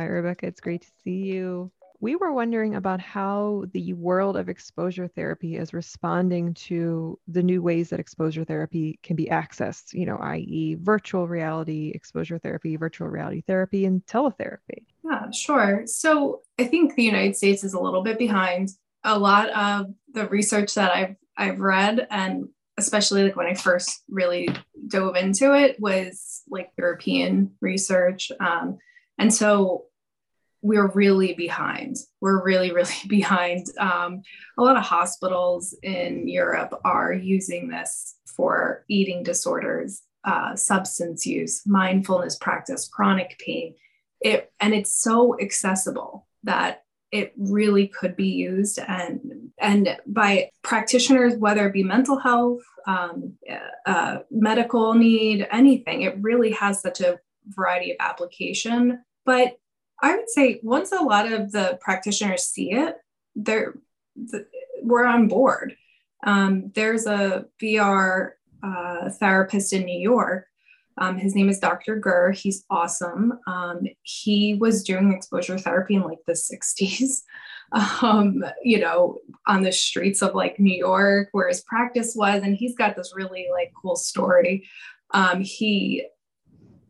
[0.00, 0.46] Hi, Rebecca.
[0.46, 1.70] It's great to see you.
[2.00, 7.60] We were wondering about how the world of exposure therapy is responding to the new
[7.60, 13.08] ways that exposure therapy can be accessed, you know, i.e., virtual reality exposure therapy, virtual
[13.08, 14.86] reality therapy, and teletherapy.
[15.04, 15.82] Yeah, sure.
[15.84, 18.70] So I think the United States is a little bit behind.
[19.04, 24.02] A lot of the research that I've I've read and especially like when I first
[24.08, 24.48] really
[24.88, 28.32] dove into it was like European research.
[28.40, 28.78] Um,
[29.18, 29.84] and so
[30.62, 31.96] we're really behind.
[32.20, 33.66] We're really, really behind.
[33.78, 34.22] Um,
[34.58, 41.62] a lot of hospitals in Europe are using this for eating disorders, uh, substance use,
[41.66, 43.74] mindfulness practice, chronic pain.
[44.20, 51.36] It, and it's so accessible that it really could be used and and by practitioners
[51.36, 53.34] whether it be mental health um,
[53.86, 59.56] uh, medical need anything it really has such a variety of application but
[60.02, 62.96] i would say once a lot of the practitioners see it
[63.34, 63.74] they're
[64.16, 64.46] the,
[64.82, 65.76] we're on board
[66.26, 68.32] um, there's a vr
[68.62, 70.46] uh, therapist in new york
[71.00, 71.96] um, his name is Dr.
[71.96, 72.30] Gur.
[72.32, 73.38] He's awesome.
[73.46, 77.22] Um, he was doing exposure therapy in like the 60s,
[78.02, 82.42] um, you know, on the streets of like New York, where his practice was.
[82.42, 84.68] And he's got this really like cool story.
[85.12, 86.06] Um, he,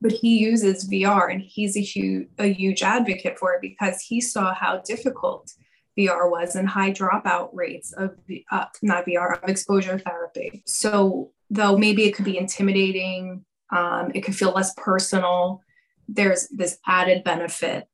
[0.01, 4.21] but he uses VR and he's a huge, a huge advocate for it because he
[4.21, 5.53] saw how difficult
[5.99, 8.17] VR was and high dropout rates of
[8.51, 10.63] uh, not VR, of exposure therapy.
[10.67, 15.63] So, though maybe it could be intimidating um, it could feel less personal.
[16.09, 17.89] There's this added benefit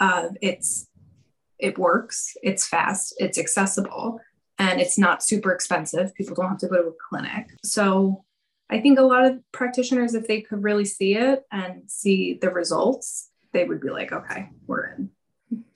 [0.00, 0.86] of it's
[1.58, 4.20] it works, it's fast, it's accessible,
[4.58, 6.14] and it's not super expensive.
[6.14, 7.48] People don't have to go to a clinic.
[7.64, 8.24] So
[8.70, 12.50] I think a lot of practitioners, if they could really see it and see the
[12.50, 15.10] results, they would be like, okay, we're in.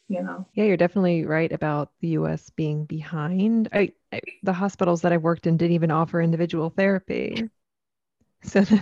[0.09, 0.47] You know.
[0.55, 3.71] Yeah, you're definitely right about the US being behind.
[3.73, 7.49] I, I the hospitals that I've worked in didn't even offer individual therapy.
[8.45, 8.81] So the,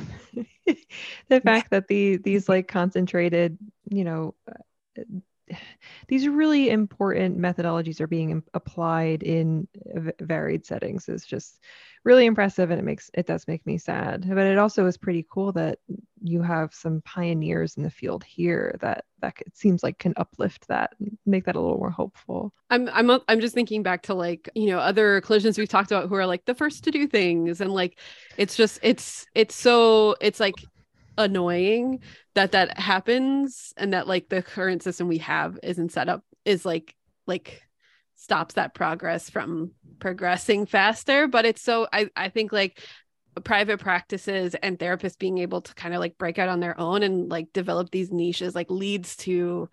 [1.29, 3.59] the fact that the these like concentrated,
[3.91, 5.03] you know, uh,
[6.09, 9.69] these really important methodologies are being applied in
[10.21, 11.61] varied settings is just
[12.05, 14.27] really impressive and it makes it does make me sad.
[14.27, 15.79] But it also is pretty cool that
[16.23, 20.67] you have some pioneers in the field here that that it seems like can uplift
[20.69, 20.93] that
[21.27, 22.53] make that a little more hopeful.
[22.71, 26.09] I'm i'm i'm just thinking back to like you know other clinicians we've talked about
[26.09, 27.99] who are like the first to do things and like
[28.37, 30.55] it's just it's it's so it's like
[31.21, 32.01] annoying
[32.35, 36.65] that that happens and that like the current system we have isn't set up is
[36.65, 36.95] like
[37.27, 37.63] like
[38.17, 41.27] stops that progress from progressing faster.
[41.29, 42.81] But it's so i i think like
[43.45, 47.03] private practices and therapists being able to kind of like break out on their own
[47.03, 49.69] and like develop these niches like leads to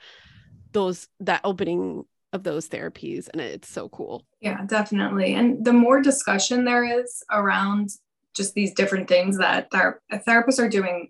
[0.74, 3.28] those that opening of those therapies.
[3.32, 4.26] And it's so cool.
[4.42, 5.34] Yeah definitely.
[5.34, 7.90] And the more discussion there is around
[8.36, 11.10] just these different things that ther- therapists are doing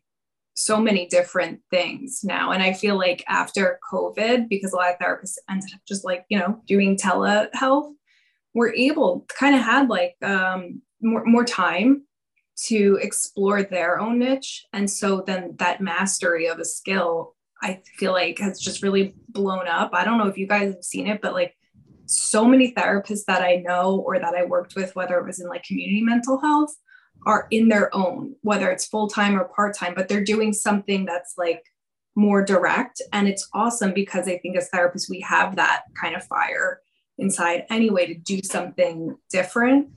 [0.57, 2.51] so many different things now.
[2.51, 6.25] And I feel like after COVID, because a lot of therapists ended up just like,
[6.29, 7.93] you know, doing telehealth,
[8.53, 12.03] we're able kind of had like um, more, more time
[12.65, 14.65] to explore their own niche.
[14.73, 19.67] And so then that mastery of a skill, I feel like has just really blown
[19.67, 19.91] up.
[19.93, 21.55] I don't know if you guys have seen it, but like
[22.07, 25.47] so many therapists that I know or that I worked with, whether it was in
[25.49, 26.75] like community mental health,
[27.27, 31.05] are in their own, whether it's full time or part time, but they're doing something
[31.05, 31.61] that's like
[32.15, 33.01] more direct.
[33.11, 36.81] And it's awesome because I think as therapists, we have that kind of fire
[37.17, 39.89] inside anyway to do something different.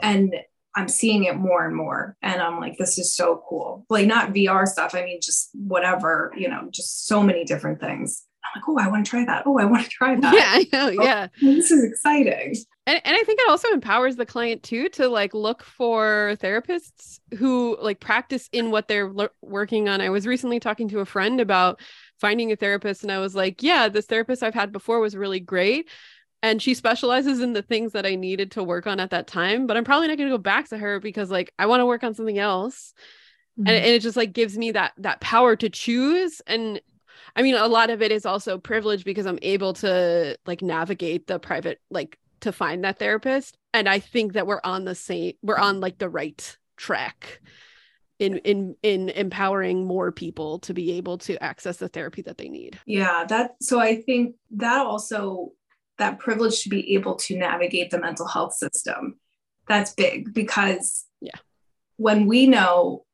[0.00, 0.36] And
[0.76, 2.16] I'm seeing it more and more.
[2.22, 3.84] And I'm like, this is so cool.
[3.90, 8.24] Like, not VR stuff, I mean, just whatever, you know, just so many different things.
[8.44, 9.44] I'm like, oh, I want to try that.
[9.46, 10.34] Oh, I want to try that.
[10.34, 11.02] Yeah, I know.
[11.02, 11.28] Oh, yeah.
[11.40, 12.56] This is exciting.
[12.86, 17.20] And, and I think it also empowers the client too to like look for therapists
[17.38, 20.00] who like practice in what they're working on.
[20.00, 21.80] I was recently talking to a friend about
[22.20, 25.40] finding a therapist, and I was like, yeah, this therapist I've had before was really
[25.40, 25.88] great.
[26.42, 29.66] And she specializes in the things that I needed to work on at that time.
[29.66, 31.86] But I'm probably not going to go back to her because like I want to
[31.86, 32.94] work on something else.
[33.58, 33.68] Mm-hmm.
[33.68, 36.80] And, and it just like gives me that that power to choose and
[37.34, 41.26] I mean, a lot of it is also privilege because I'm able to like navigate
[41.26, 43.56] the private, like to find that therapist.
[43.72, 47.40] And I think that we're on the same, we're on like the right track
[48.18, 52.48] in in in empowering more people to be able to access the therapy that they
[52.48, 52.78] need.
[52.86, 55.52] Yeah, that so I think that also
[55.98, 59.18] that privilege to be able to navigate the mental health system
[59.70, 61.36] that's big because yeah
[61.96, 63.04] when we know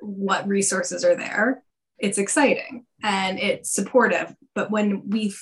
[0.00, 1.62] what resources are there
[1.98, 5.32] it's exciting and it's supportive but when we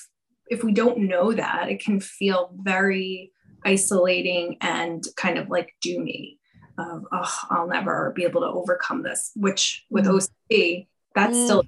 [0.48, 3.32] if we don't know that it can feel very
[3.64, 6.36] isolating and kind of like doomy
[6.78, 10.28] of oh i'll never be able to overcome this which with mm.
[10.50, 11.44] ocd that's mm.
[11.44, 11.64] still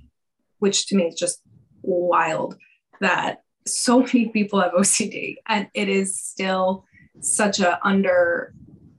[0.58, 1.40] which to me is just
[1.82, 2.56] wild
[3.00, 6.84] that so many people have ocd and it is still
[7.20, 8.52] such a under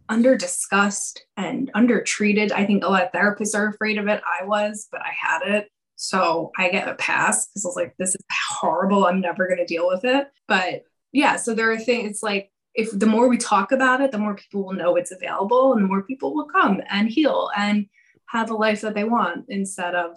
[0.10, 4.22] under discussed and under treated i think a lot of therapists are afraid of it
[4.26, 7.96] i was but i had it so I get a pass because I was like,
[7.98, 9.08] this is horrible.
[9.08, 10.28] I'm never going to deal with it.
[10.48, 14.12] But yeah, so there are things, it's like, if the more we talk about it,
[14.12, 17.50] the more people will know it's available and the more people will come and heal
[17.58, 17.88] and
[18.28, 20.16] have a life that they want instead of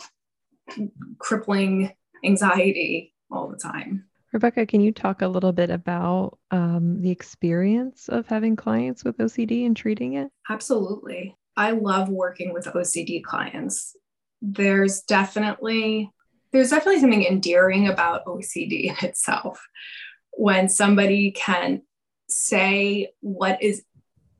[1.18, 1.90] crippling
[2.22, 4.04] anxiety all the time.
[4.34, 9.16] Rebecca, can you talk a little bit about um, the experience of having clients with
[9.16, 10.30] OCD and treating it?
[10.50, 11.34] Absolutely.
[11.56, 13.96] I love working with OCD clients
[14.42, 16.10] there's definitely
[16.52, 19.64] there's definitely something endearing about OCD in itself
[20.32, 21.82] when somebody can
[22.28, 23.84] say what is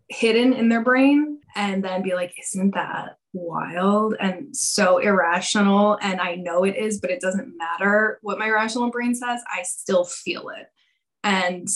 [0.09, 5.99] hidden in their brain and then be like, isn't that wild and so irrational?
[6.03, 9.63] And I know it is, but it doesn't matter what my rational brain says, I
[9.63, 10.67] still feel it.
[11.23, 11.69] And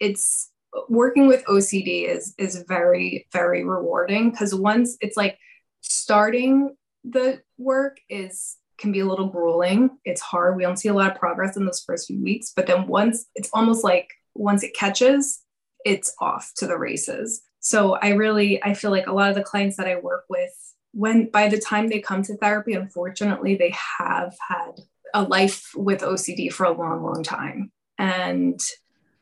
[0.00, 0.50] it's
[0.88, 5.38] working with OCD is is very, very rewarding because once it's like
[5.80, 6.74] starting
[7.08, 9.90] the work is can be a little grueling.
[10.04, 10.56] It's hard.
[10.56, 13.26] We don't see a lot of progress in those first few weeks, but then once
[13.34, 15.40] it's almost like once it catches,
[15.84, 17.42] it's off to the races.
[17.60, 20.52] So I really I feel like a lot of the clients that I work with
[20.92, 24.72] when by the time they come to therapy, unfortunately, they have had
[25.14, 27.70] a life with OCD for a long, long time.
[27.98, 28.60] And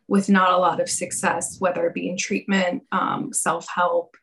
[0.09, 4.17] with not a lot of success, whether it be in treatment, um, self-help,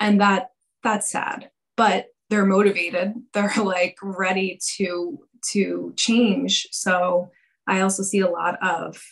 [0.00, 0.50] and that
[0.82, 1.50] that's sad.
[1.76, 3.14] But they're motivated.
[3.32, 5.18] They're like ready to
[5.52, 6.68] to change.
[6.72, 7.30] So
[7.66, 9.02] i also see a lot of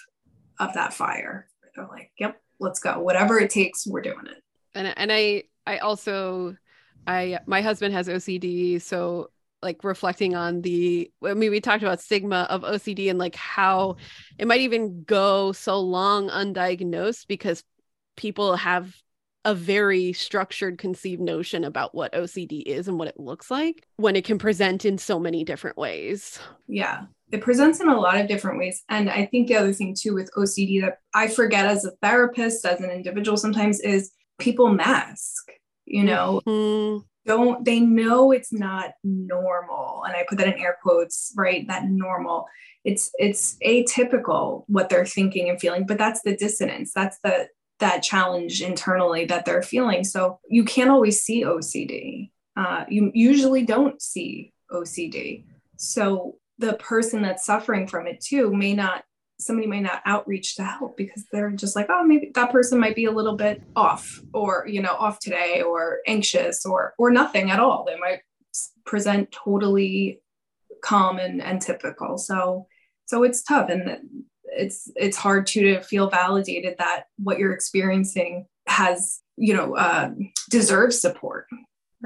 [0.58, 1.46] of that fire.
[1.74, 3.00] They're like yep let's go.
[3.00, 4.42] Whatever it takes we're doing it.
[4.74, 6.56] And and i i also
[7.06, 9.30] i my husband has ocd so
[9.62, 13.96] like reflecting on the i mean we talked about stigma of ocd and like how
[14.38, 17.64] it might even go so long undiagnosed because
[18.16, 18.94] people have
[19.46, 24.16] a very structured conceived notion about what OCD is and what it looks like when
[24.16, 26.40] it can present in so many different ways.
[26.66, 27.04] Yeah.
[27.30, 28.82] It presents in a lot of different ways.
[28.88, 32.64] And I think the other thing too with OCD that I forget as a therapist,
[32.64, 35.44] as an individual sometimes is people mask,
[35.84, 37.04] you know, mm-hmm.
[37.24, 40.02] don't they know it's not normal.
[40.04, 41.66] And I put that in air quotes, right?
[41.68, 42.46] That normal.
[42.84, 46.92] It's it's atypical what they're thinking and feeling, but that's the dissonance.
[46.92, 50.04] That's the that challenge internally that they're feeling.
[50.04, 52.30] So you can't always see OCD.
[52.56, 55.44] Uh, you usually don't see OCD.
[55.76, 59.04] So the person that's suffering from it too may not,
[59.38, 62.96] somebody may not outreach to help because they're just like, oh, maybe that person might
[62.96, 67.50] be a little bit off or, you know, off today or anxious or, or nothing
[67.50, 67.84] at all.
[67.84, 68.20] They might
[68.86, 70.22] present totally
[70.82, 72.16] calm and, and typical.
[72.16, 72.68] So,
[73.04, 73.68] so it's tough.
[73.68, 74.24] And
[74.56, 80.10] it's it's hard too to feel validated that what you're experiencing has you know uh,
[80.50, 81.46] deserves support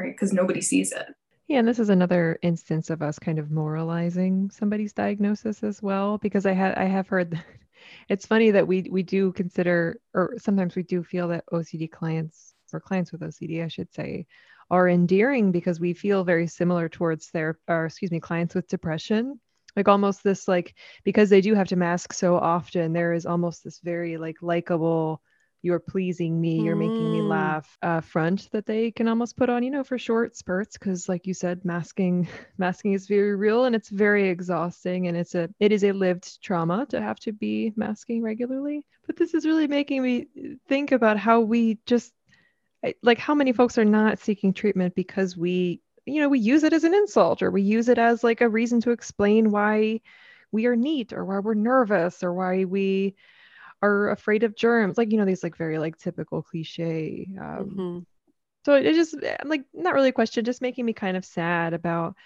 [0.00, 0.14] right?
[0.14, 1.06] Because nobody sees it.
[1.48, 6.16] Yeah and this is another instance of us kind of moralizing somebody's diagnosis as well
[6.18, 7.44] because i had i have heard that
[8.08, 12.54] it's funny that we we do consider or sometimes we do feel that ocd clients
[12.72, 14.26] or clients with ocd i should say
[14.70, 19.40] are endearing because we feel very similar towards their or excuse me clients with depression
[19.76, 20.74] like almost this like
[21.04, 25.20] because they do have to mask so often there is almost this very like likable
[25.62, 27.28] you're pleasing me you're making me mm.
[27.28, 31.08] laugh uh, front that they can almost put on you know for short spurts because
[31.08, 32.26] like you said masking
[32.58, 36.42] masking is very real and it's very exhausting and it's a it is a lived
[36.42, 40.26] trauma to have to be masking regularly but this is really making me
[40.68, 42.12] think about how we just
[43.02, 46.72] like how many folks are not seeking treatment because we you know we use it
[46.72, 50.00] as an insult or we use it as like a reason to explain why
[50.52, 53.14] we are neat or why we're nervous or why we
[53.82, 57.98] are afraid of germs like you know these like very like typical cliche um, mm-hmm.
[58.64, 59.14] so it just
[59.44, 62.16] like not really a question just making me kind of sad about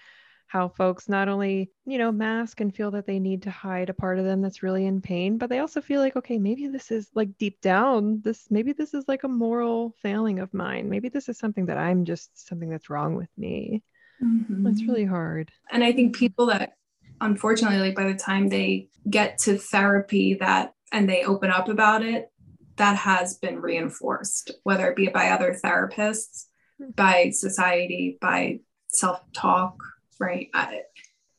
[0.47, 3.93] how folks not only, you know, mask and feel that they need to hide a
[3.93, 6.91] part of them that's really in pain, but they also feel like, okay, maybe this
[6.91, 10.89] is like deep down, this maybe this is like a moral failing of mine.
[10.89, 13.83] Maybe this is something that I'm just something that's wrong with me.
[14.23, 14.67] Mm-hmm.
[14.67, 15.51] It's really hard.
[15.71, 16.73] And I think people that
[17.21, 22.03] unfortunately like by the time they get to therapy that and they open up about
[22.03, 22.31] it,
[22.77, 26.45] that has been reinforced, whether it be by other therapists,
[26.77, 26.91] hmm.
[26.91, 28.59] by society, by
[28.89, 29.77] self talk,
[30.19, 30.49] right?
[30.53, 30.81] I,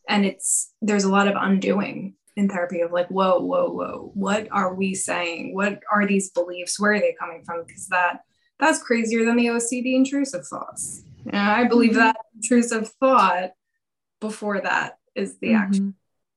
[0.09, 4.49] and it's there's a lot of undoing in therapy of like, whoa, whoa, whoa, what
[4.51, 5.55] are we saying?
[5.55, 6.79] What are these beliefs?
[6.79, 7.65] Where are they coming from?
[7.67, 8.21] Because that
[8.59, 11.03] that's crazier than the OCD intrusive thoughts.
[11.27, 12.01] And I believe mm-hmm.
[12.01, 13.51] that intrusive thought
[14.21, 15.57] before that is the mm-hmm.
[15.57, 15.95] action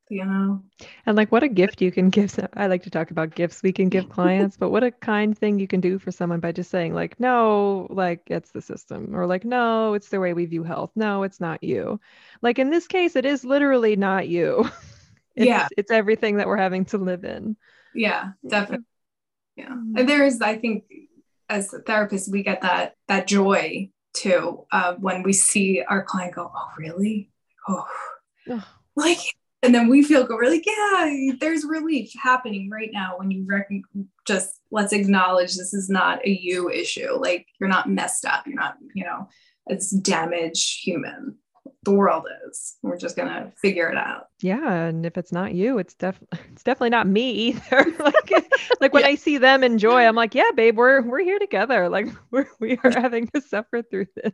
[0.10, 0.62] you know?
[1.06, 3.72] And like what a gift you can give i like to talk about gifts we
[3.72, 6.72] can give clients but what a kind thing you can do for someone by just
[6.72, 10.64] saying like no like it's the system or like no it's the way we view
[10.64, 10.92] health.
[10.96, 12.00] No it's not you.
[12.42, 14.70] Like in this case it is literally not you.
[15.36, 15.68] It's, yeah.
[15.78, 17.56] it's everything that we're having to live in.
[17.96, 18.86] Yeah definitely.
[19.56, 19.70] Yeah.
[19.70, 19.98] Mm-hmm.
[19.98, 20.84] and there is i think
[21.48, 26.52] as therapists we get that that joy too uh, when we see our client go
[26.54, 27.30] oh really?
[27.70, 27.86] Oh
[28.96, 29.20] like
[29.62, 30.38] and then we feel good.
[30.38, 33.70] We're like yeah there's relief happening right now when you rec-
[34.28, 37.14] just let's acknowledge this is not a you issue.
[37.14, 38.46] Like you're not messed up.
[38.48, 39.28] You're not you know
[39.68, 41.38] it's damaged human.
[41.84, 42.76] The world is.
[42.82, 44.28] We're just gonna figure it out.
[44.42, 47.86] Yeah and if it's not you it's definitely it's definitely not me either.
[48.00, 48.32] Like
[48.82, 49.10] like when yeah.
[49.10, 51.90] i see them enjoy i'm like yeah babe we're we're here together.
[51.90, 54.34] Like we're we are having to suffer through this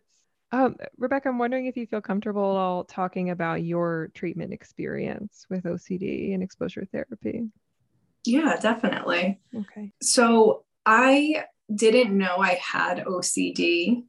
[0.52, 5.46] um, Rebecca, I'm wondering if you feel comfortable at all talking about your treatment experience
[5.50, 7.50] with OCD and exposure therapy.
[8.26, 9.40] Yeah, definitely.
[9.56, 9.92] Okay.
[10.02, 14.04] So I didn't know I had OCD,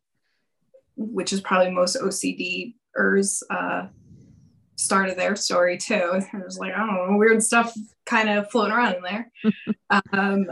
[0.97, 3.88] which is probably most OCDers uh,
[4.76, 6.21] started their story too.
[6.33, 7.75] There's like, I don't know, weird stuff
[8.05, 9.33] kind of floating around in there.
[10.12, 10.47] um,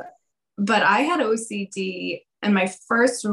[0.56, 3.26] but I had OCD, and my first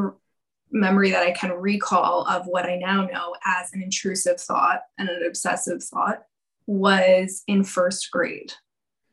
[0.72, 5.10] memory that I can recall of what I now know as an intrusive thought and
[5.10, 6.24] an obsessive thought
[6.68, 8.54] was in first grade.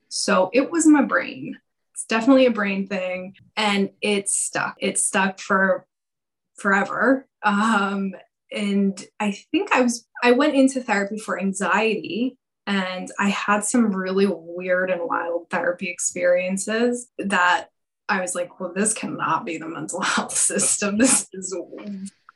[0.09, 1.59] So it was my brain.
[1.95, 3.35] It's definitely a brain thing.
[3.57, 4.77] And it stuck.
[4.79, 5.87] It stuck for
[6.57, 7.27] forever.
[7.43, 8.15] Um,
[8.51, 13.93] and I think I was, I went into therapy for anxiety and I had some
[13.93, 17.69] really weird and wild therapy experiences that
[18.09, 20.99] I was like, well, this cannot be the mental health system.
[20.99, 21.57] This is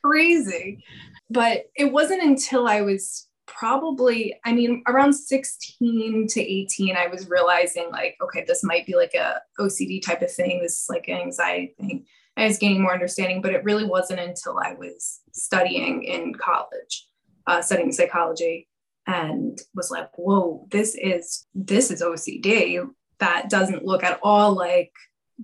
[0.04, 0.84] crazy.
[1.30, 7.28] But it wasn't until I was probably, I mean, around 16 to 18, I was
[7.28, 10.60] realizing like, okay, this might be like a OCD type of thing.
[10.60, 12.06] This is like an anxiety thing.
[12.36, 17.06] I was gaining more understanding, but it really wasn't until I was studying in college,
[17.46, 18.68] uh, studying psychology,
[19.06, 22.88] and was like, whoa, this is this is OCD
[23.18, 24.92] that doesn't look at all like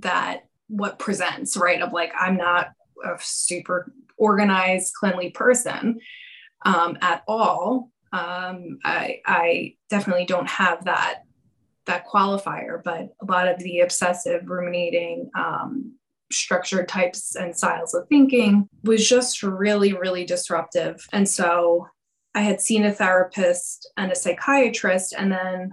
[0.01, 1.81] that what presents, right?
[1.81, 2.71] Of like, I'm not
[3.05, 6.01] a super organized, cleanly person
[6.65, 7.91] um, at all.
[8.13, 11.23] Um, I, I definitely don't have that
[11.87, 15.95] that qualifier, but a lot of the obsessive, ruminating, um,
[16.31, 21.07] structured types and styles of thinking was just really, really disruptive.
[21.15, 21.89] And so
[22.35, 25.71] I had seen a therapist and a psychiatrist, and then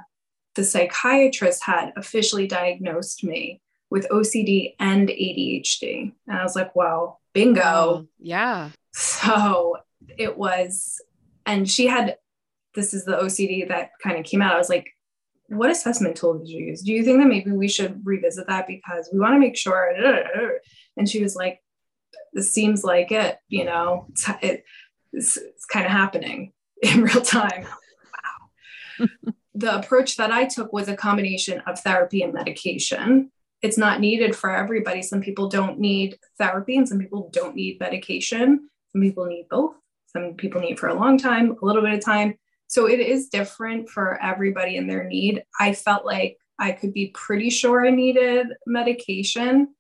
[0.56, 3.60] the psychiatrist had officially diagnosed me
[3.96, 6.12] with OCD and ADHD.
[6.28, 7.62] And I was like, well, bingo.
[7.64, 8.72] Oh, yeah.
[8.92, 9.78] So
[10.18, 11.02] it was,
[11.46, 12.18] and she had,
[12.74, 14.54] this is the OCD that kind of came out.
[14.54, 14.92] I was like,
[15.48, 16.82] what assessment tool did you use?
[16.82, 19.94] Do you think that maybe we should revisit that because we want to make sure?
[20.98, 21.64] And she was like,
[22.34, 24.30] this seems like it, you know, it's,
[25.14, 27.66] it's, it's kind of happening in real time.
[29.00, 29.08] Wow.
[29.56, 33.32] the approach that I took was a combination of therapy and medication
[33.66, 35.02] it's not needed for everybody.
[35.02, 38.70] Some people don't need therapy and some people don't need medication.
[38.92, 39.76] Some people need both.
[40.08, 42.36] Some people need for a long time, a little bit of time.
[42.68, 45.44] So it is different for everybody and their need.
[45.60, 49.76] I felt like I could be pretty sure I needed medication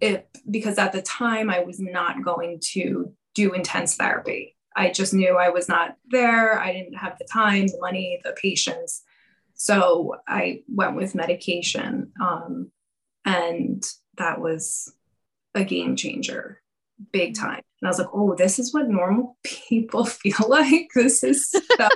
[0.00, 4.56] it, because at the time I was not going to do intense therapy.
[4.76, 6.58] I just knew I was not there.
[6.58, 9.02] I didn't have the time, the money, the patience.
[9.54, 12.12] So I went with medication.
[12.20, 12.72] Um,
[13.24, 13.84] and
[14.18, 14.92] that was
[15.54, 16.60] a game changer,
[17.12, 17.44] big mm-hmm.
[17.44, 17.62] time.
[17.80, 20.88] And I was like, oh, this is what normal people feel like.
[20.94, 21.88] This is so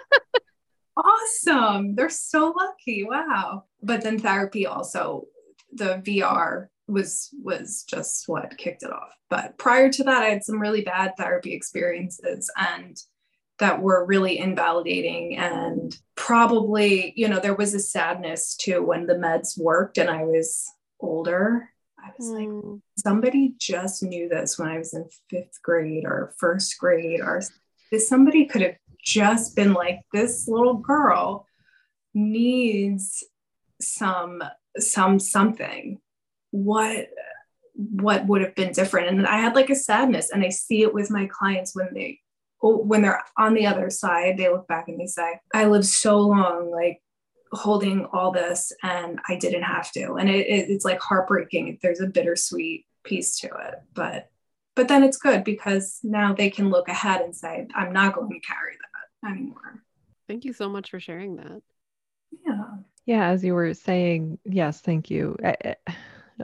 [0.96, 1.94] awesome.
[1.94, 3.04] They're so lucky.
[3.04, 3.64] Wow.
[3.82, 5.26] But then therapy also,
[5.72, 9.12] the VR was was just what kicked it off.
[9.28, 12.96] But prior to that, I had some really bad therapy experiences and
[13.58, 19.14] that were really invalidating and probably you know there was a sadness too when the
[19.14, 22.76] meds worked and i was older, I was like, hmm.
[22.96, 27.42] somebody just knew this when I was in fifth grade or first grade, or
[27.90, 31.46] this somebody could have just been like, this little girl
[32.14, 33.24] needs
[33.80, 34.42] some
[34.78, 36.00] some something.
[36.50, 37.08] What
[37.74, 39.08] what would have been different?
[39.08, 42.20] And I had like a sadness, and I see it with my clients when they
[42.62, 46.20] when they're on the other side, they look back and they say, I lived so
[46.20, 47.02] long, like
[47.56, 50.14] holding all this and I didn't have to.
[50.14, 51.78] And it, it, it's like heartbreaking.
[51.82, 54.30] There's a bittersweet piece to it, but
[54.74, 58.30] but then it's good because now they can look ahead and say, I'm not going
[58.30, 58.72] to carry
[59.22, 59.82] that anymore.
[60.28, 61.62] Thank you so much for sharing that.
[62.46, 62.64] Yeah.
[63.06, 65.36] Yeah, as you were saying, yes, thank you.
[65.42, 65.76] I,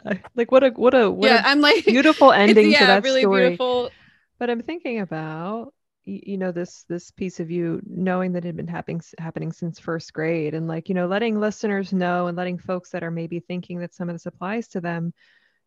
[0.07, 2.87] I, like what a what a what yeah, a I'm like beautiful ending yeah, to
[2.87, 3.43] that really story.
[3.43, 3.91] beautiful.
[4.39, 8.57] But I'm thinking about you know this this piece of you knowing that it had
[8.57, 12.59] been happening happening since first grade and like you know letting listeners know and letting
[12.59, 15.13] folks that are maybe thinking that some of this applies to them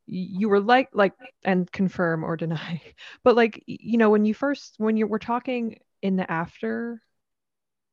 [0.08, 1.13] you were like like
[1.44, 2.82] and confirm or deny.
[3.24, 7.01] But like you know when you first when you were talking in the after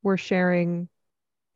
[0.03, 0.89] we're sharing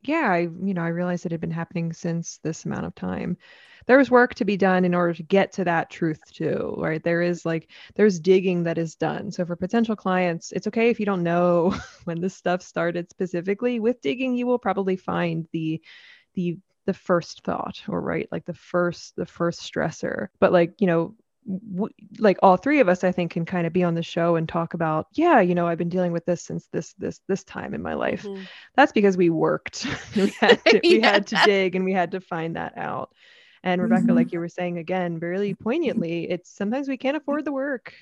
[0.07, 3.37] yeah i you know i realized it had been happening since this amount of time.
[3.85, 7.01] There was work to be done in order to get to that truth too right?
[7.01, 9.31] There is like there's digging that is done.
[9.31, 11.73] So for potential clients it's okay if you don't know
[12.05, 13.79] when this stuff started specifically.
[13.79, 15.81] With digging you will probably find the
[16.33, 20.27] the the first thought or right like the first the first stressor.
[20.39, 21.15] But like you know
[21.47, 24.35] w- like all three of us i think can kind of be on the show
[24.35, 27.43] and talk about yeah you know i've been dealing with this since this this this
[27.43, 28.47] time in my life Mhm.
[28.75, 31.09] that's because we worked we had to, we Yeah.
[31.11, 33.11] had to dig and we had to find that out
[33.63, 34.13] and rebecca Mhm.
[34.13, 37.93] like you were saying again really poignantly it's sometimes we can't afford the work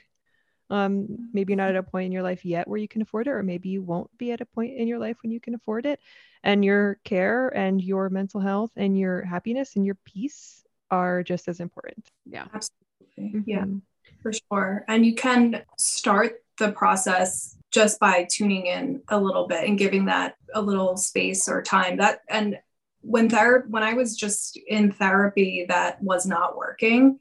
[0.71, 3.27] um maybe you're not at a point in your life yet where you can afford
[3.27, 5.55] it or maybe you won't be at a point in your life when you can
[5.55, 5.99] afford it
[6.43, 11.47] and your care and your mental health and your happiness and your peace are just
[11.47, 12.45] as important Yeah.
[12.53, 13.43] Absolutely.
[13.45, 13.65] Yeah.
[13.65, 13.81] Mhm.
[14.21, 14.85] for sure.
[14.87, 20.05] And you can start the process just by tuning in a little bit and giving
[20.05, 21.97] that a little space or time.
[21.97, 22.59] That and
[23.01, 27.19] when ther- when I was just in therapy that was not working,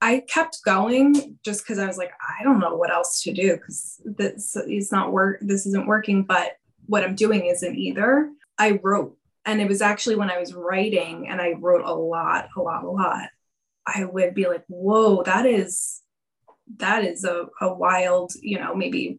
[0.00, 3.54] I kept going just because I was like, I don't know what else to do
[3.56, 5.38] because this is not work.
[5.40, 8.30] This isn't working, but what I'm doing isn't either.
[8.58, 12.48] I wrote, and it was actually when I was writing, and I wrote a lot,
[12.56, 13.28] a lot, a lot.
[13.86, 16.02] I would be like, whoa, that is
[16.78, 19.18] that is a, a wild, you know, maybe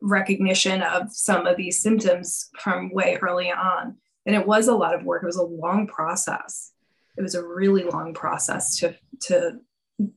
[0.00, 3.96] recognition of some of these symptoms from way early on.
[4.26, 5.22] And it was a lot of work.
[5.22, 6.72] It was a long process.
[7.16, 9.60] It was a really long process to to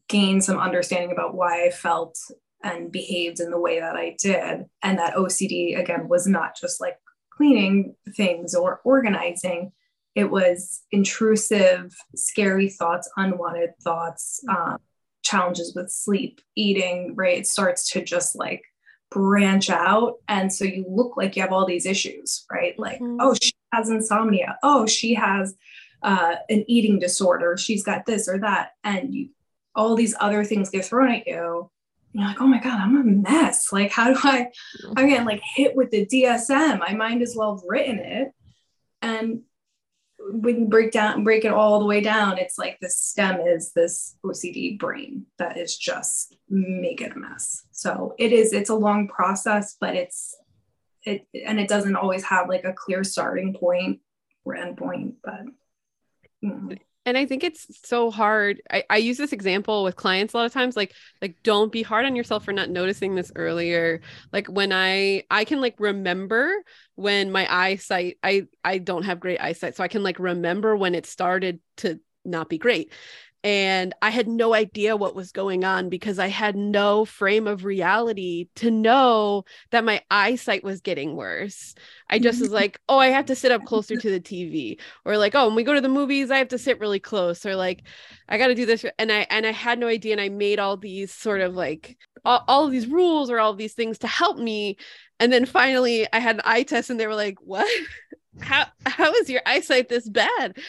[0.10, 2.18] gain some understanding about why I felt
[2.64, 4.66] and behaved in the way that I did.
[4.82, 6.98] And that OCD again was not just like
[7.38, 9.72] cleaning things or organizing
[10.16, 14.78] it was intrusive scary thoughts unwanted thoughts um,
[15.24, 17.38] challenges with sleep eating right?
[17.40, 18.64] It starts to just like
[19.12, 20.16] branch out.
[20.28, 22.78] And so you look like you have all these issues right?
[22.80, 23.18] Like Mhm.
[23.20, 24.58] oh she has insomnia.
[24.64, 25.56] Oh she has
[26.04, 27.58] uh, an eating disorder.
[27.58, 28.72] She's got this or that.
[28.84, 29.30] And you
[29.76, 31.70] all these other things get thrown at you
[32.18, 33.72] you're like oh my god i'm a mess.
[33.72, 34.48] Like how do i
[34.96, 38.32] i'm getting like hit with the dsm i might as well have written it.
[39.02, 39.42] And
[40.20, 42.38] when you break down break it all the way down.
[42.38, 47.66] It's like the stem is this ocd brain that is just making a mess.
[47.72, 50.36] So it is it's a long process but it's
[51.04, 54.00] it and it doesn't always have like a clear starting point
[54.44, 55.42] or end point but
[56.44, 58.62] mm, and i think it's so hard.
[58.70, 61.82] I, I use this example with clients a lot of times like like don't be
[61.82, 64.02] hard on yourself for not noticing this earlier.
[64.34, 66.52] Like when i i can like remember
[66.96, 70.94] when my eyesight i i don't have great eyesight so i can like remember when
[70.94, 72.92] it started to not be great
[73.48, 77.64] and i had no idea what was going on because i had no frame of
[77.64, 81.74] reality to know that my eyesight was getting worse.
[82.10, 85.18] I just was like oh i have to sit up closer to the tv or
[85.18, 87.46] like oh when we go to the movies i have to sit really close.
[87.46, 87.84] Or like
[88.28, 88.86] i got to do this.
[89.00, 91.98] And i and i had no idea and i made all these sort of like
[92.26, 94.76] all, all of these rules or all of these things to help me.
[95.22, 97.68] And then finally i had an eye test and they were like what?
[98.40, 100.60] How how is your eyesight this bad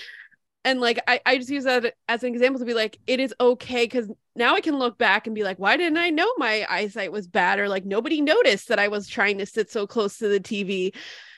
[0.65, 3.35] and like I, I just use that as an example to be like it is
[3.41, 6.67] okay because now i can look back and be like why didn't i know my
[6.69, 10.19] eyesight was bad or like nobody noticed that i was trying to sit so close
[10.19, 10.95] to the tv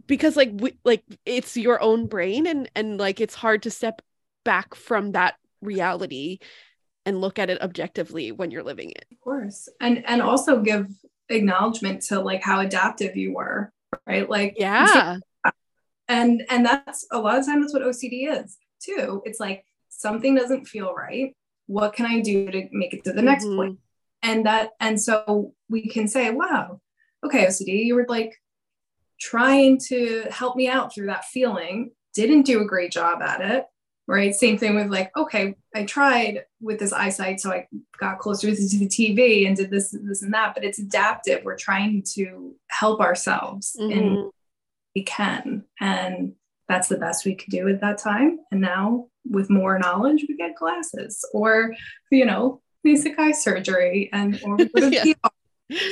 [0.06, 4.02] because like we, like it's your own brain and and like it's hard to step
[4.44, 6.38] back from that reality
[7.06, 9.06] and look at it objectively when you're living it.
[9.10, 9.68] Of course.
[9.80, 10.86] And and also give
[11.28, 13.72] acknowledgement to like how adaptive you were
[14.06, 14.28] right?
[14.28, 15.18] Like yeah.
[16.08, 20.34] and and that's a lot of times that's what ocd is too it's like something
[20.34, 21.34] doesn't feel right.
[21.66, 23.56] What can i do to make it to the next Mhm.
[23.56, 23.78] point?
[24.22, 26.80] And that and so we can say wow
[27.24, 28.32] okay ocd you were like
[29.20, 33.66] trying to help me out through that feeling didn't do a great job at it
[34.06, 34.34] right?
[34.34, 37.66] Same thing with like okay i tried with this eyesight so i
[37.98, 41.44] got closer to the tv and did this this and that but it's adaptive.
[41.44, 44.30] We're trying to help ourselves in Mhm.
[44.96, 45.64] we can.
[45.78, 46.34] And
[46.70, 48.38] that's the best we could do at that time.
[48.52, 51.74] And now with more knowledge, we get glasses or,
[52.12, 54.68] you know, LASIK eye surgery and or we,
[55.04, 55.12] yeah.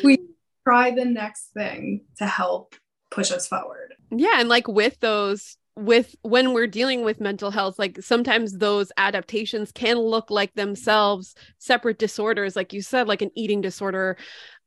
[0.05, 0.19] we
[0.65, 2.77] try the next thing to help
[3.11, 3.95] push us forward.
[4.13, 4.39] Yeah.
[4.39, 9.71] And like with those with when we're dealing with mental health like sometimes those adaptations
[9.71, 14.17] can look like themselves separate disorders like you said like an eating disorder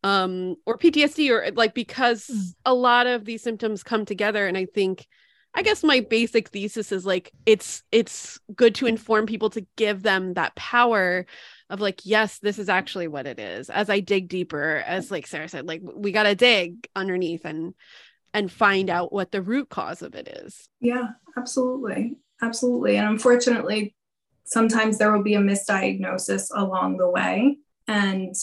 [0.06, 2.54] um or PTSD or like because mm.
[2.64, 5.06] a lot of these symptoms come together and I think
[5.54, 10.02] I guess my basic thesis is like it's it's good to inform people to give
[10.02, 11.26] them that power
[11.70, 15.28] of like yes this is actually what it is as I dig deeper as like
[15.28, 17.74] Sarah said like we got to dig underneath and
[18.34, 20.70] and find out what the root cause of it is.
[20.80, 22.16] Yeah, absolutely.
[22.42, 22.96] Absolutely.
[22.96, 23.94] And unfortunately,
[24.46, 28.34] sometimes there will be a misdiagnosis along the way and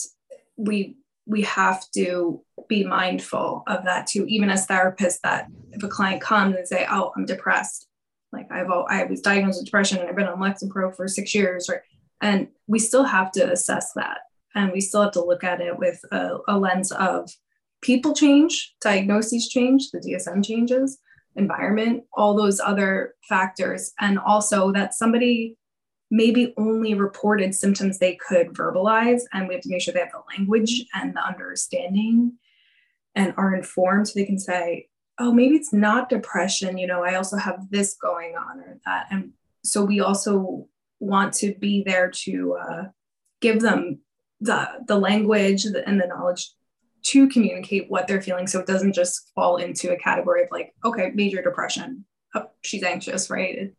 [0.57, 5.87] we we have to be mindful of that too even as therapists that if a
[5.87, 7.87] client comes and say oh i'm depressed
[8.31, 11.67] like i've i was diagnosed with depression and i've been on lexapro for six years
[11.67, 11.81] right
[12.21, 14.19] and we still have to assess that
[14.55, 17.29] and we still have to look at it with a, a lens of
[17.81, 20.97] people change, diagnoses change, the DSM changes,
[21.35, 23.93] environment, all those other factors.
[23.99, 25.55] And also that somebody
[26.11, 29.21] maybe only reported symptoms they could verbalize.
[29.31, 32.33] And we have to make sure they have the language and the understanding
[33.15, 36.77] and are informed so they can say, oh, maybe it's not depression.
[36.77, 39.07] You know, I also have this going on or that.
[39.11, 39.31] And
[39.63, 40.67] so we also
[40.99, 42.83] want to be there to uh,
[43.41, 43.99] give them
[44.41, 46.51] the the language and the knowledge
[47.01, 50.73] to communicate what they're feeling so it doesn't just fall into a category of like
[50.85, 53.75] okay major depression oh, she's anxious right it,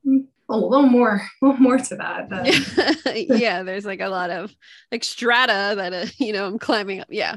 [0.48, 3.36] a little more a little more to that than...
[3.38, 4.54] yeah there's like a lot of
[4.92, 7.36] like strata that uh, you know i'm climbing up yeah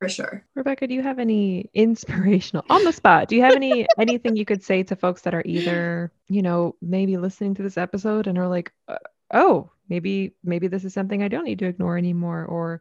[0.00, 3.86] for sure rebecca do you have any inspirational on the spot do you have any
[3.98, 7.78] anything you could say to folks that are either you know maybe listening to this
[7.78, 8.96] episode and are like uh,
[9.32, 12.80] oh maybe maybe this is something i don't need to ignore anymore or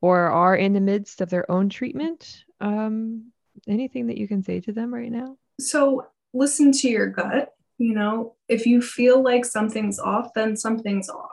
[0.00, 2.44] or are in the midst of their own treatment.
[2.60, 3.32] Um,
[3.66, 5.36] anything that you can say to them right now?
[5.60, 7.54] So listen to your gut.
[7.78, 11.30] You know, if you feel like something's off, then something's off.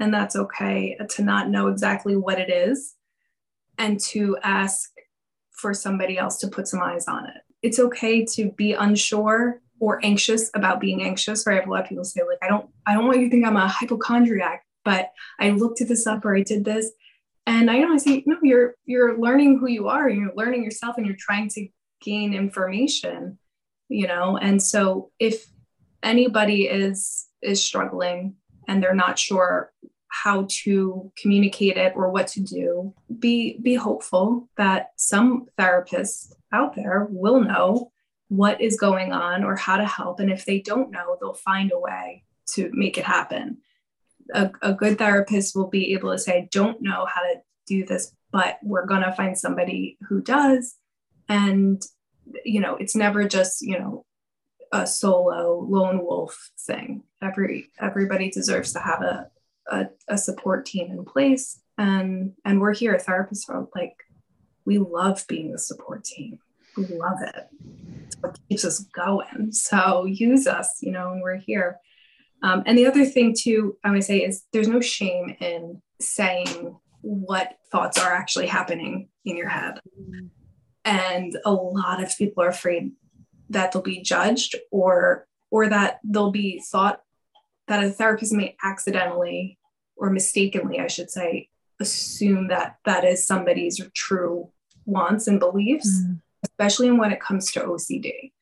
[0.00, 2.94] And that's okay to not know exactly what it is
[3.78, 4.90] and to ask
[5.50, 7.42] for somebody else to put some eyes on it.
[7.62, 11.46] It's okay to be unsure or anxious about being anxious.
[11.46, 11.54] Right.
[11.54, 13.30] I have a lot of people say, like, I don't, I don't want you to
[13.30, 16.90] think I'm a hypochondriac, but I looked at this up or I did this
[17.46, 21.06] and I always say, no, you're you're learning who you are, you're learning yourself, and
[21.06, 21.68] you're trying to
[22.00, 23.38] gain information,
[23.88, 24.36] you know.
[24.36, 25.46] And so if
[26.02, 28.36] anybody is is struggling
[28.68, 29.72] and they're not sure
[30.14, 36.74] how to communicate it or what to do, be be hopeful that some therapists out
[36.74, 37.90] there will know
[38.28, 40.20] what is going on or how to help.
[40.20, 43.58] And if they don't know, they'll find a way to make it happen
[44.34, 47.84] a, a good therapist will be able to say, I don't know how to do
[47.84, 50.76] this, but we're going to find somebody who does.
[51.28, 51.82] And,
[52.44, 54.04] you know, it's never just, you know,
[54.72, 57.02] a solo lone wolf thing.
[57.20, 59.30] Every everybody deserves to have a,
[59.72, 61.60] a, a support team in place.
[61.78, 63.96] And and we're here, therapists are like,
[64.64, 66.38] we love being the support team.
[66.76, 67.48] We love it.
[68.06, 69.52] It's what keeps us going.
[69.52, 71.78] So use us, you know, and we're here.
[72.42, 76.76] Um, and the other thing, too, I would say is there's no shame in saying
[77.02, 79.80] what thoughts are actually happening in your head.
[80.84, 82.92] And a lot of people are afraid
[83.50, 87.02] that they'll be judged or or that they'll be thought
[87.68, 89.58] that a therapist may accidentally
[90.02, 94.50] or mistakenly, I should say, assume that that is somebody's true
[94.84, 96.20] wants and beliefs, mm.
[96.42, 98.32] especially when it comes to OCD.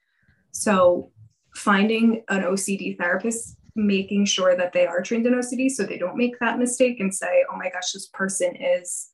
[0.53, 1.13] So
[1.55, 6.17] finding an OCD therapist making sure that they are trained in OCD so they don't
[6.17, 9.11] make that mistake and say, oh my gosh, this person is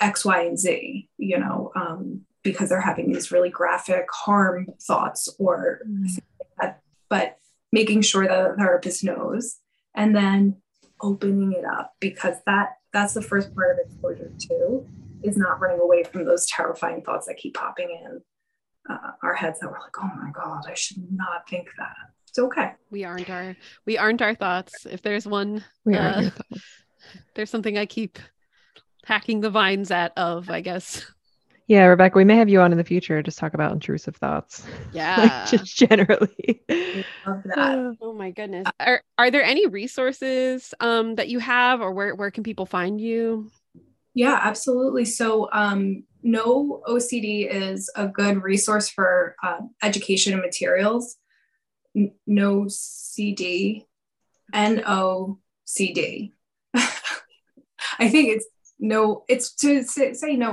[0.00, 5.28] X, Y, and Z, you know, um, because they're having these really graphic harm thoughts
[5.38, 6.04] or mm.
[6.38, 6.82] like that.
[7.08, 7.38] But
[7.72, 9.56] making sure that the therapist knows
[9.94, 10.61] and then
[11.02, 14.86] opening it up because that that's the first part of exposure too
[15.22, 18.20] is not running away from those terrifying thoughts that keep popping in
[18.90, 21.94] uh, our heads that we're like oh my god i should not think that
[22.32, 22.72] it's okay.
[22.90, 24.86] We aren't our we aren't our thoughts.
[24.86, 26.30] If there's one we uh,
[27.34, 28.18] there's something I keep
[29.04, 31.04] hacking the vines at of, I guess.
[31.66, 34.66] Yeah, Rebecca, we may have you on in the future to talk about intrusive thoughts.
[34.92, 35.16] Yeah.
[35.16, 36.62] like just generally.
[37.26, 37.96] Love that.
[38.02, 38.68] Oh my goodness.
[38.78, 43.00] Are are there any resources um that you have or where where can people find
[43.00, 43.50] you?
[44.14, 45.06] Yeah, absolutely.
[45.06, 51.16] So um Know OCD is a good resource for uh, education and materials.
[51.96, 53.86] n- no CD,
[54.54, 56.32] N O C D.
[56.74, 58.46] I think it's
[58.78, 60.52] no, it's to say, say no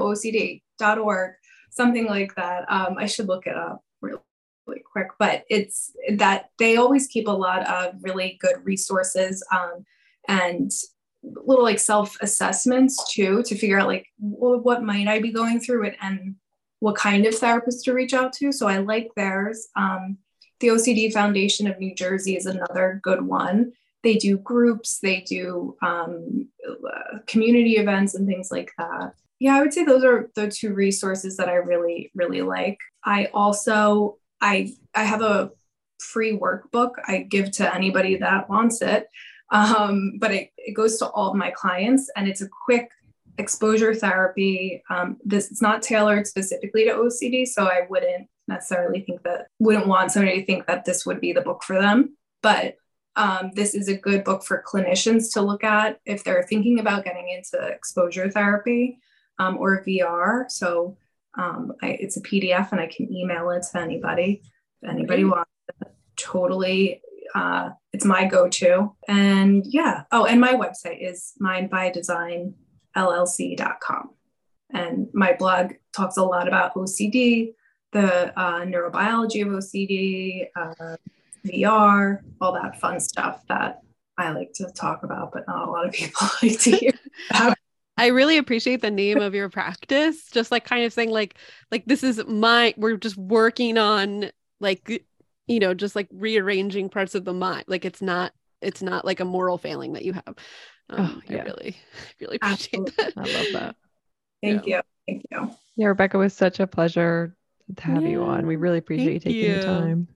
[0.80, 1.34] OCD.org,
[1.70, 2.66] something like that.
[2.72, 4.20] Um, I should look it up really,
[4.92, 9.86] quick, but it's that they always keep a lot of really good resources um,
[10.28, 10.72] and
[11.24, 15.60] little like self assessments too to figure out like well, what might I be going
[15.60, 16.36] through and, and
[16.80, 18.52] what kind of therapist to reach out to.
[18.52, 19.68] So I like theirs.
[19.76, 20.18] Um,
[20.60, 23.74] the OCD Foundation of New Jersey is another good one.
[24.04, 26.48] They do groups, they do um,
[27.28, 29.14] community events and things like that.
[29.40, 32.78] Yeah, I would say those are the two resources that I really, really like.
[33.04, 35.52] I also I I have a
[36.00, 39.08] free workbook I give to anybody that wants it.
[39.52, 42.90] Um, but it, it goes to all of my clients and it's a quick
[43.38, 44.84] exposure therapy.
[44.90, 49.88] Um, this is not tailored specifically to OCD, so I wouldn't necessarily think that wouldn't
[49.88, 52.16] want somebody to think that this would be the book for them.
[52.44, 52.76] But
[53.16, 57.04] um, this is a good book for clinicians to look at if they're thinking about
[57.04, 59.00] getting into exposure therapy
[59.40, 60.50] um, or VR.
[60.50, 60.98] So
[61.38, 64.42] um, I, it's a PDF and I can email it to anybody
[64.82, 65.88] if anybody wants it.
[66.16, 67.02] Totally
[67.36, 68.96] uh, it's my go-to.
[69.08, 70.04] And yeah.
[70.12, 74.10] Oh, and my website is mindbydesignllc.com.
[74.72, 77.56] And my blog talks a lot about OCD,
[77.92, 80.98] the uh, neurobiology of OCD, uh,
[81.46, 83.82] VR, all that fun stuff that
[84.18, 86.94] I like to talk about, but not a lot of people like to hear
[87.32, 87.58] about.
[88.00, 90.30] I really appreciate the name of your practice.
[90.32, 91.36] Just like kind of saying like
[91.72, 95.06] like this is my we're just working on like
[95.50, 98.32] you know just like rearranging parts of the mind like it's not
[98.62, 100.36] it's not like a moral failing that you have
[100.90, 101.38] um, oh, yeah.
[101.38, 101.78] i really
[102.22, 102.94] really appreciate Absolutely.
[102.98, 103.76] that i love that
[104.42, 104.78] thank yeah.
[104.78, 107.36] you thank you yeah rebecca was such a pleasure
[107.76, 108.10] to have yeah.
[108.10, 109.56] you on we really appreciate you taking you.
[109.56, 110.08] the time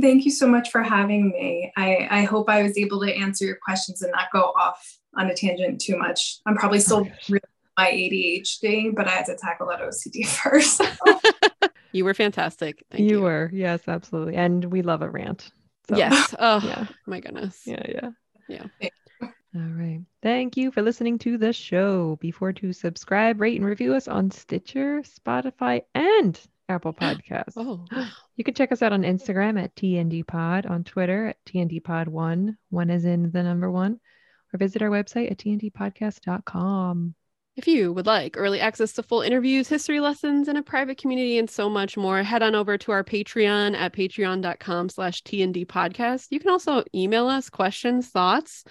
[0.00, 3.44] thank you so much for having me I, I hope i was able to answer
[3.44, 7.12] your questions and not go off on a tangent too much i'm probably still oh,
[7.28, 7.40] really
[7.76, 10.82] my adhd but i had to tackle that ocd first
[11.92, 12.84] You were fantastic.
[12.90, 13.16] Thank you.
[13.18, 13.50] You were.
[13.52, 14.36] Yes, absolutely.
[14.36, 15.50] And we love a rant.
[15.88, 16.34] So, yes.
[16.38, 16.86] Oh, yeah.
[17.06, 17.62] my goodness.
[17.64, 18.10] Yeah, yeah.
[18.48, 18.64] Yeah.
[19.22, 20.02] All right.
[20.22, 22.18] Thank you for listening to the show.
[22.20, 27.54] Before to subscribe, rate, and review us on Stitcher, Spotify, and Apple oh, Podcasts.
[27.56, 27.84] oh.
[28.36, 32.06] You can check us out on Instagram at TND Pod, on Twitter at TND Pod
[32.06, 33.98] one, one is in the number one,
[34.52, 37.14] or visit our website at tndpodcast.com.
[37.56, 41.38] If you would like early access to full interviews, history lessons, and a private community
[41.38, 46.28] and so much more, head on over to our Patreon at patreon.com slash TND podcast.
[46.30, 48.62] You can also email us questions, thoughts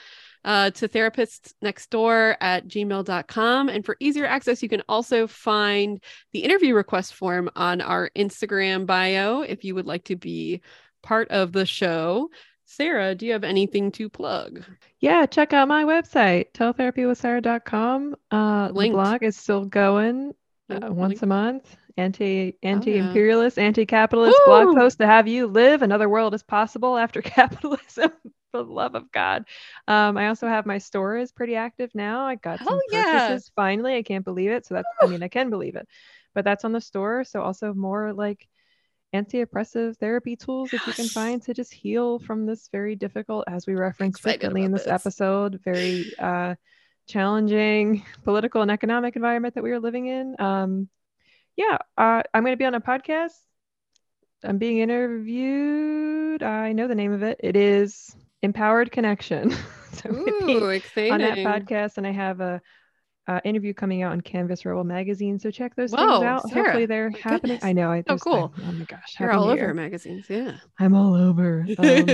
[0.46, 3.68] uh, to therapists next door at gmail.com.
[3.68, 8.86] And for easier access, you can also find the interview request form on our Instagram
[8.86, 10.62] bio if you would like to be
[11.04, 12.30] part of the show.
[12.69, 14.62] Sarah, do you have anything to plug?
[14.99, 18.15] Yeah, check out my website, teletherapywithsarah.com.
[18.30, 20.34] Uh, the blog is still going
[20.69, 21.75] uh, once a month.
[21.95, 23.67] Anti anti imperialist, oh, yeah.
[23.67, 28.12] anti capitalist blog post to have you live another world is possible after capitalism.
[28.51, 29.45] For the love of God.
[29.88, 32.25] Um, I also have my store is pretty active now.
[32.25, 33.27] I got some yeah.
[33.27, 33.95] purchases finally.
[33.95, 34.65] I can't believe it.
[34.65, 35.88] So that's I mean I can believe it,
[36.36, 37.23] but that's on the store.
[37.23, 38.47] So also more like
[39.13, 40.82] anti-oppressive therapy tools yes.
[40.82, 44.63] if you can find to just heal from this very difficult as we referenced frequently
[44.63, 46.56] in this, this, episode very uh,
[47.08, 50.36] challenging political and economic environment that we are living in.
[50.39, 50.89] Um,
[51.56, 53.34] yeah uh, i'm going to be on a podcast.
[54.43, 56.43] I'm being interviewed.
[56.43, 57.39] I know the name of it.
[57.43, 59.54] It is empowered connection.
[59.93, 61.13] So Ooh, exciting.
[61.13, 62.62] on that podcast and i have a
[63.28, 65.40] uh, interview coming out on Canvas Rebel magazine.
[65.40, 66.50] So check those Whoa, things out.
[66.50, 66.63] Sarah.
[66.63, 67.58] Hopefully they're happening.
[67.58, 67.63] Goodness.
[67.63, 67.92] I know.
[67.92, 68.54] I, oh, cool.
[68.58, 69.16] Oh my gosh.
[69.20, 70.28] You're all over magazines.
[70.30, 70.58] Yeah.
[70.80, 71.66] I'm all over.
[71.78, 72.06] Um,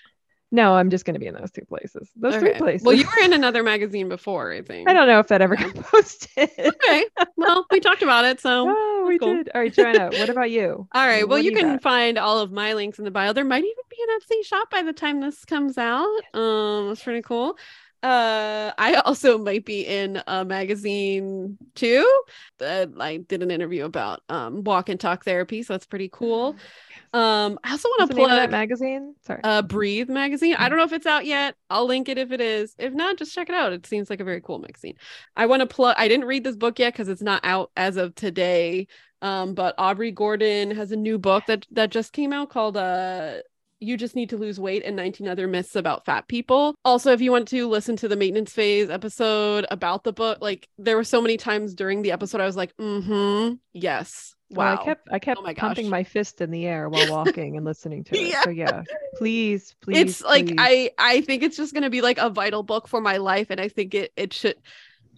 [0.50, 2.10] no, I'm just going to be in those two places.
[2.16, 2.40] Those okay.
[2.40, 2.84] three places.
[2.84, 4.88] Well, you were in another magazine before, I think.
[4.88, 6.50] I don't know if that ever got posted.
[6.58, 7.06] okay.
[7.36, 8.40] Well, we talked about it.
[8.40, 9.36] So oh, we cool.
[9.36, 9.50] did.
[9.54, 10.88] All right, Joanna, what about you?
[10.92, 11.28] All right.
[11.28, 11.82] Well, you, you can got?
[11.82, 13.32] find all of my links in the bio.
[13.32, 16.20] There might even be an Etsy shop by the time this comes out.
[16.34, 17.56] Um, it's pretty cool
[18.02, 22.22] uh i also might be in a magazine too
[22.58, 26.56] that i did an interview about um walk and talk therapy so that's pretty cool.
[27.14, 29.14] Um i also want to plug that magazine?
[29.26, 29.40] Sorry.
[29.44, 30.54] Uh breathe magazine.
[30.54, 31.56] I don't know if it's out yet.
[31.68, 32.74] I'll link it if it is.
[32.78, 33.74] If not just check it out.
[33.74, 34.94] It seems like a very cool magazine.
[35.36, 37.98] I want to plug i didn't read this book yet because it's not out as
[37.98, 38.86] of today
[39.20, 43.34] um but aubrey gordon has a new book that that just came out called uh
[43.82, 46.74] you just need to lose weight and 19 other myths about fat people.
[46.84, 50.68] Also, if you want to listen to the maintenance phase episode about the book, like
[50.78, 54.34] there were so many times during the episode I was like, mm-hmm, yes.
[54.50, 54.64] Wow.
[54.64, 57.56] Well, I kept I kept Oh my pumping my fist in the air while walking
[57.56, 58.28] and listening to it.
[58.28, 58.42] Yeah.
[58.42, 58.82] So yeah,
[59.16, 59.98] please, please.
[59.98, 60.52] it's like.
[60.58, 63.60] I I think it's just gonna be like a vital book for my life, and
[63.60, 64.56] I think it it should.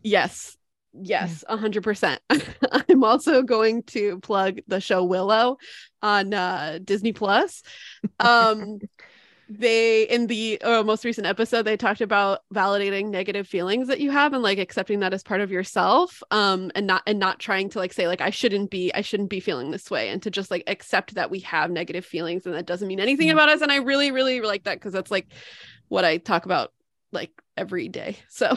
[0.02, 0.56] Yes,
[1.00, 2.20] yes, a hundred percent.
[2.88, 5.58] I'm also going to plug the show Willow
[6.02, 7.62] on uh, Disney Plus.
[8.20, 8.78] Um,
[9.46, 14.10] they in the uh, most recent episode they talked about validating negative feelings that you
[14.10, 17.68] have and like accepting that as part of yourself um and not and not trying
[17.68, 20.30] to like say like i shouldn't be i shouldn't be feeling this way and to
[20.30, 23.32] just like accept that we have negative feelings and that doesn't mean anything Mm.
[23.32, 25.26] about us and i really really like that because that's like
[25.88, 26.72] what i talk about
[27.14, 28.56] like every day so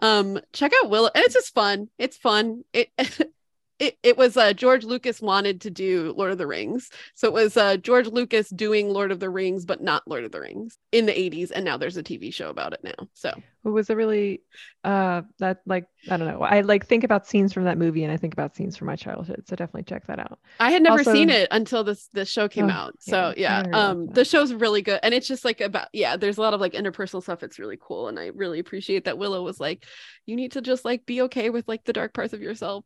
[0.00, 2.90] um check out willow and it's just fun it's fun it
[3.78, 6.90] it, it was uh, George Lucas wanted to do Lord of the Rings.
[7.14, 10.32] So it was uh, George Lucas doing Lord of the Rings, but not Lord of
[10.32, 11.50] the Rings in the 80s.
[11.54, 13.08] And now there's a TV show about it now.
[13.12, 13.32] So
[13.66, 14.42] It was a really
[14.84, 16.40] uh that like I don't know.
[16.42, 18.94] I like think about scenes from that movie and I think about scenes from my
[18.96, 19.42] childhood.
[19.48, 20.38] So definitely check that out.
[20.60, 22.94] I had never Also- seen it until this this show came Oh, out.
[23.06, 25.00] yeah, So I yeah, um the show's really good.
[25.02, 27.42] And it's just like about yeah, there's a lot of like interpersonal stuff.
[27.42, 28.08] It's really cool.
[28.08, 29.84] And I really appreciate that Willow was like,
[30.26, 32.84] you need to just like be okay with like the dark parts of yourself.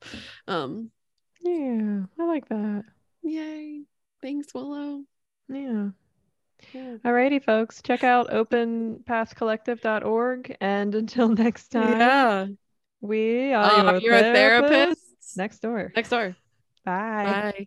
[0.49, 0.91] Um
[1.43, 2.85] Yeah, I like that.
[3.23, 3.83] yay.
[4.23, 5.03] Thanks, Willow.
[5.49, 5.89] Yeah.
[6.73, 6.97] Yeah.
[7.05, 7.83] Alrighty, folks.
[7.83, 10.57] Check out openpathcollective.org.
[10.61, 12.47] And until next time, Yeah.
[13.01, 15.37] we are Uh, your you're a therapists therapist.
[15.37, 15.93] next door.
[15.97, 16.37] Next door.
[16.85, 17.53] Bye.
[17.55, 17.67] Bye.